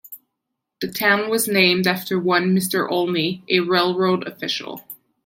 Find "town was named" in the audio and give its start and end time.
0.87-1.85